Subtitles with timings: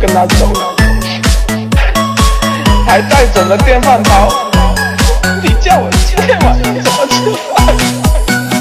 [0.00, 0.76] 跟他走了，
[2.86, 4.32] 还带走了电饭煲。
[5.42, 7.14] 你叫我今天晚上怎么吃
[7.52, 7.66] 饭？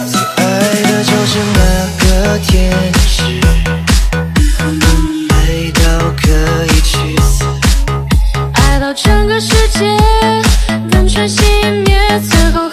[0.08, 0.42] 最爱
[0.82, 1.60] 的就是那
[2.00, 2.06] 个
[2.40, 2.74] 天
[3.06, 3.40] 使，
[5.30, 5.86] 爱到
[6.20, 6.26] 可
[6.66, 7.46] 以去死，
[8.54, 9.96] 爱到整个世界
[10.90, 11.44] 灯全熄
[11.86, 12.68] 灭，最后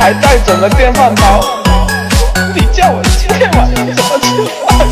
[0.00, 1.44] 还带走了电饭煲。
[2.54, 4.28] 你叫我今天晚上怎么吃
[4.66, 4.88] 饭？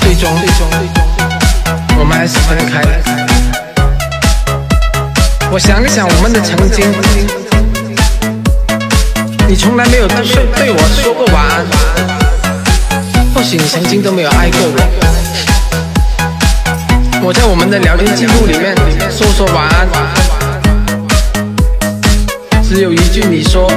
[0.00, 1.00] 最终，最终，最终，
[2.00, 2.88] 我们还是分开了。
[5.52, 6.90] 我想一想我们的曾经，
[9.46, 10.16] 你从来没有对
[10.56, 11.64] 对我说过晚安，
[13.32, 14.74] 或许你曾经都没有爱过我。
[17.22, 18.74] 我在我们的聊天记录里面
[19.08, 19.88] 说说晚安，
[22.74, 23.70] 只有一句你说，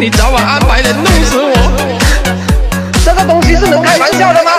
[0.00, 1.54] 你早晚安排人弄死我。
[3.04, 4.50] 这个东西是能开玩笑的吗？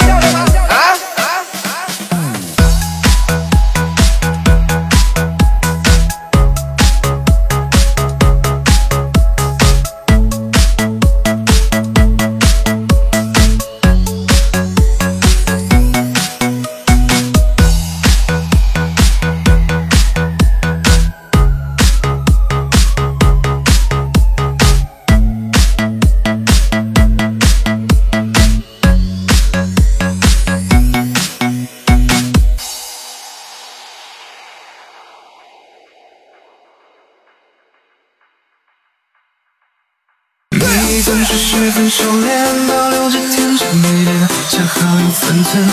[40.95, 45.71] 你总是十分收敛，保留着天真美丽的，恰好有分寸的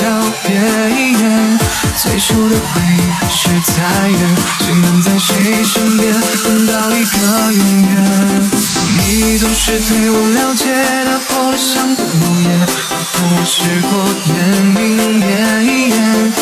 [0.00, 0.04] 告
[0.44, 0.54] 别。
[1.96, 6.14] 最初的回忆是太远，谁能在谁身边
[6.44, 7.16] 等到一个
[7.52, 8.50] 永远？
[8.98, 10.72] 你总是对我了解，
[11.04, 13.58] 打破了相对无言，和我试
[13.90, 13.90] 过
[14.36, 14.36] 言
[14.66, 16.32] 明言。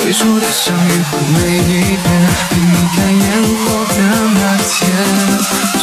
[0.00, 1.60] 最初的相遇和每一
[1.96, 1.98] 遍，
[2.48, 3.96] 陪你看烟火的
[4.34, 4.78] 那天，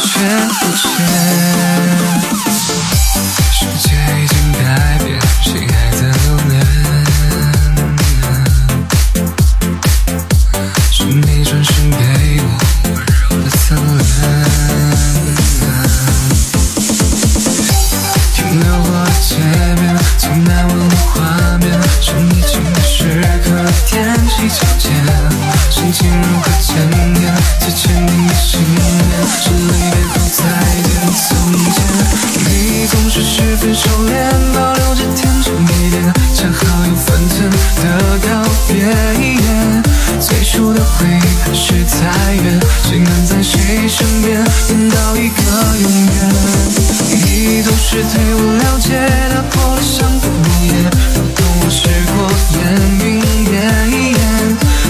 [0.02, 0.06] 却
[0.58, 0.84] 不见。
[40.76, 45.42] 的回忆还是太远，谁能在谁身边等到一个
[45.80, 46.14] 永远？
[47.24, 48.88] 你总是对我了解，
[49.32, 50.74] 打破了相顾无言，
[51.14, 52.16] 都懂我是过
[52.52, 52.60] 眼
[53.06, 53.08] 云
[53.52, 53.56] 烟。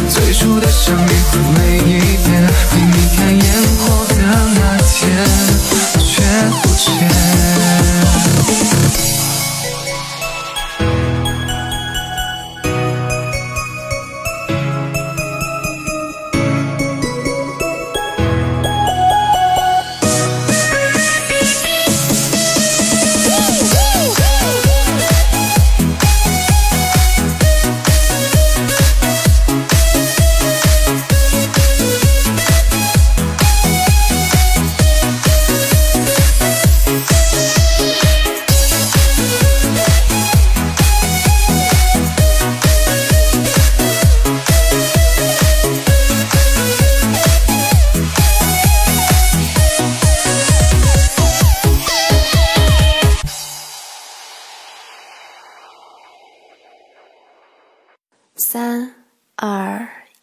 [0.09, 1.11] 最初的相遇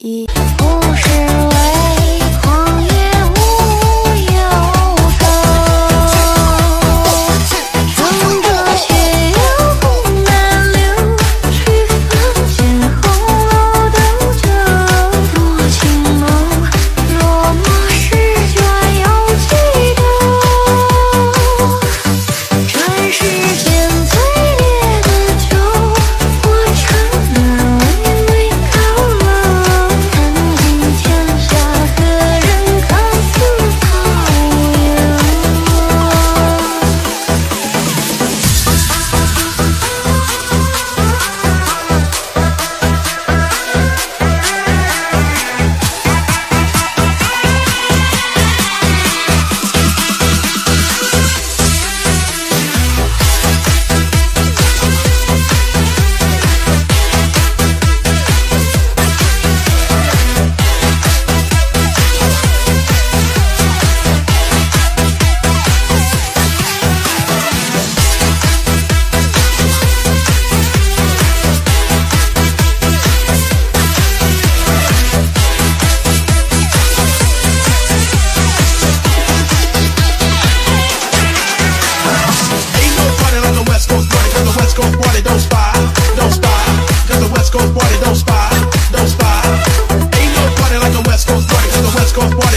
[0.03, 0.25] 三二一。
[0.25, 0.32] 不是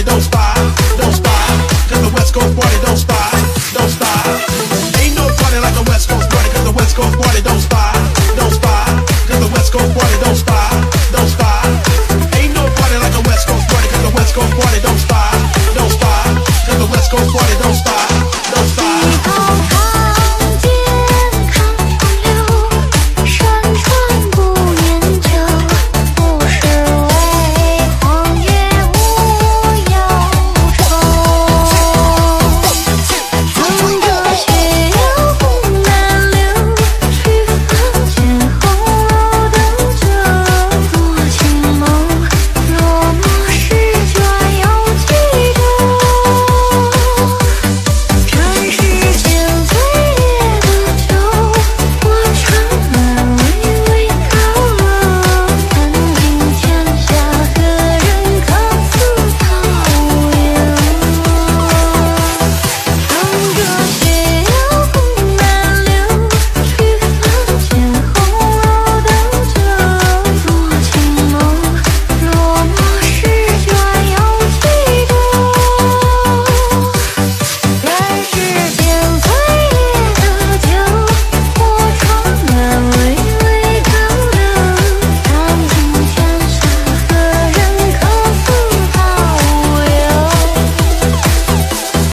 [0.07, 0.56] those five.